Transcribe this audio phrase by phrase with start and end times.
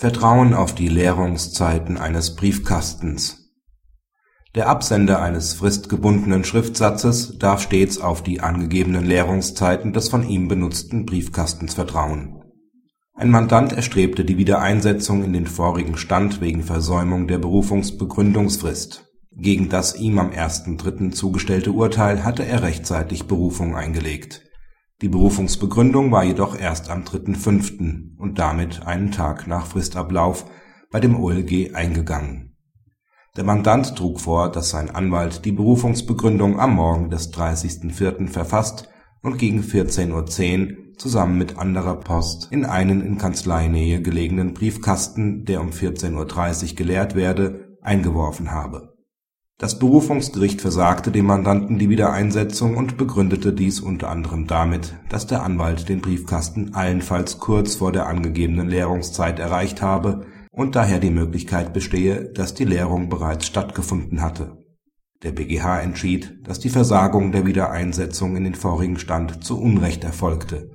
[0.00, 3.52] Vertrauen auf die Leerungszeiten eines Briefkastens
[4.54, 11.04] Der Absender eines fristgebundenen Schriftsatzes darf stets auf die angegebenen Leerungszeiten des von ihm benutzten
[11.04, 12.42] Briefkastens vertrauen.
[13.12, 19.04] Ein Mandant erstrebte die Wiedereinsetzung in den vorigen Stand wegen Versäumung der Berufungsbegründungsfrist.
[19.32, 21.12] Gegen das ihm am 1.3.
[21.12, 24.49] zugestellte Urteil hatte er rechtzeitig Berufung eingelegt
[25.02, 28.18] die Berufungsbegründung war jedoch erst am 3.5.
[28.18, 30.44] und damit einen Tag nach Fristablauf
[30.90, 32.56] bei dem OLG eingegangen.
[33.36, 38.28] Der Mandant trug vor, dass sein Anwalt die Berufungsbegründung am Morgen des 30.04.
[38.28, 38.88] verfasst
[39.22, 45.62] und gegen 14:10 Uhr zusammen mit anderer Post in einen in Kanzleinähe gelegenen Briefkasten, der
[45.62, 48.99] um 14:30 Uhr geleert werde, eingeworfen habe
[49.60, 55.42] das Berufungsgericht versagte dem Mandanten die Wiedereinsetzung und begründete dies unter anderem damit, dass der
[55.42, 61.74] Anwalt den Briefkasten allenfalls kurz vor der angegebenen Leerungszeit erreicht habe und daher die Möglichkeit
[61.74, 64.56] bestehe, dass die Leerung bereits stattgefunden hatte.
[65.22, 70.70] Der BGH entschied, dass die Versagung der Wiedereinsetzung in den vorigen Stand zu Unrecht erfolgte.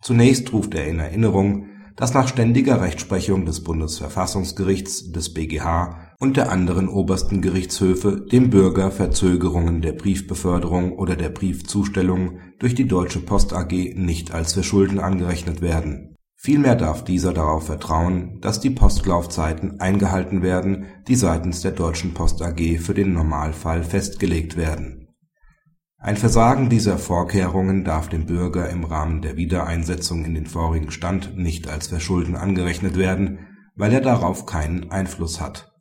[0.00, 6.50] Zunächst ruft er in Erinnerung dass nach ständiger Rechtsprechung des Bundesverfassungsgerichts, des BGH und der
[6.50, 13.52] anderen obersten Gerichtshöfe dem Bürger Verzögerungen der Briefbeförderung oder der Briefzustellung durch die Deutsche Post
[13.52, 16.16] AG nicht als Verschulden angerechnet werden.
[16.36, 22.42] Vielmehr darf dieser darauf vertrauen, dass die Postlaufzeiten eingehalten werden, die seitens der Deutschen Post
[22.42, 25.03] AG für den Normalfall festgelegt werden
[26.04, 31.38] ein Versagen dieser Vorkehrungen darf dem Bürger im Rahmen der Wiedereinsetzung in den vorigen Stand
[31.38, 33.38] nicht als Verschulden angerechnet werden,
[33.74, 35.72] weil er darauf keinen Einfluss hat.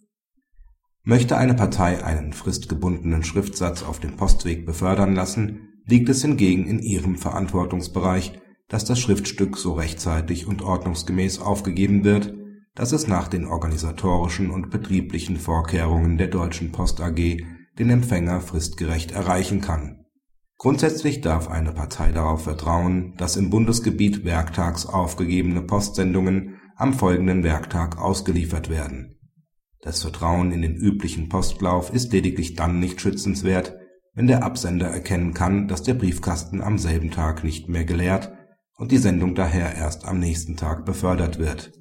[1.04, 6.80] Möchte eine Partei einen fristgebundenen Schriftsatz auf dem Postweg befördern lassen, liegt es hingegen in
[6.80, 12.34] ihrem Verantwortungsbereich, dass das Schriftstück so rechtzeitig und ordnungsgemäß aufgegeben wird,
[12.76, 17.40] dass es nach den organisatorischen und betrieblichen Vorkehrungen der Deutschen Post AG
[17.78, 20.00] den Empfänger fristgerecht erreichen kann
[20.64, 27.98] Grundsätzlich darf eine Partei darauf vertrauen, dass im Bundesgebiet werktags aufgegebene Postsendungen am folgenden Werktag
[27.98, 29.20] ausgeliefert werden.
[29.82, 33.76] Das Vertrauen in den üblichen Postlauf ist lediglich dann nicht schützenswert,
[34.14, 38.32] wenn der Absender erkennen kann, dass der Briefkasten am selben Tag nicht mehr geleert
[38.78, 41.74] und die Sendung daher erst am nächsten Tag befördert wird.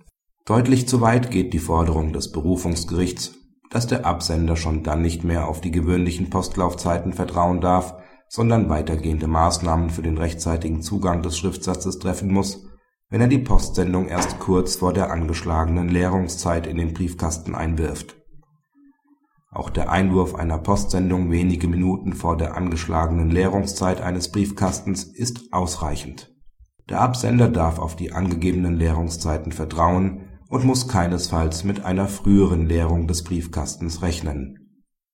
[0.45, 3.35] Deutlich zu weit geht die Forderung des Berufungsgerichts,
[3.71, 8.02] dass der Absender schon dann nicht mehr auf die gewöhnlichen Postlaufzeiten vertrauen darf
[8.35, 12.65] sondern weitergehende Maßnahmen für den rechtzeitigen Zugang des Schriftsatzes treffen muss,
[13.11, 18.17] wenn er die Postsendung erst kurz vor der angeschlagenen Leerungszeit in den Briefkasten einwirft.
[19.51, 26.35] Auch der Einwurf einer Postsendung wenige Minuten vor der angeschlagenen Leerungszeit eines Briefkastens ist ausreichend.
[26.89, 33.07] Der Absender darf auf die angegebenen Leerungszeiten vertrauen und muss keinesfalls mit einer früheren Leerung
[33.09, 34.62] des Briefkastens rechnen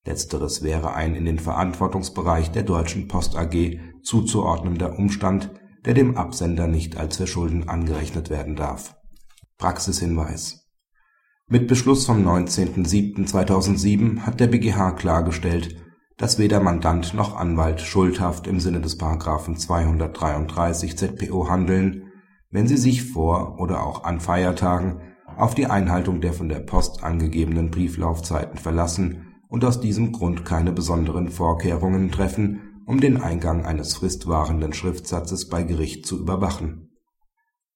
[0.08, 5.50] Letzteres wäre ein in den Verantwortungsbereich der Deutschen Post AG zuzuordnender Umstand,
[5.84, 8.96] der dem Absender nicht als Verschulden angerechnet werden darf.
[9.58, 10.66] Praxishinweis
[11.46, 15.76] Mit Beschluss vom 19.07.2007 hat der BGH klargestellt,
[16.16, 18.98] dass weder Mandant noch Anwalt schuldhaft im Sinne des§
[19.56, 22.04] 233 ZPO handeln,
[22.50, 25.02] wenn sie sich vor oder auch an Feiertagen
[25.36, 30.72] auf die Einhaltung der von der Post angegebenen Brieflaufzeiten verlassen und aus diesem Grund keine
[30.72, 36.91] besonderen Vorkehrungen treffen, um den Eingang eines fristwahrenden Schriftsatzes bei Gericht zu überwachen.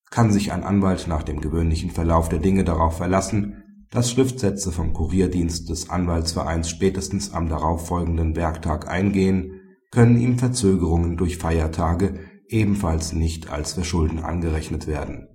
[0.09, 4.93] Kann sich ein Anwalt nach dem gewöhnlichen Verlauf der Dinge darauf verlassen, dass Schriftsätze vom
[4.93, 9.59] Kurierdienst des Anwaltsvereins spätestens am darauffolgenden Werktag eingehen,
[9.91, 15.27] können ihm Verzögerungen durch Feiertage ebenfalls nicht als Verschulden angerechnet werden